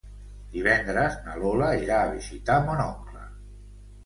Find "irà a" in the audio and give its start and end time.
1.83-2.09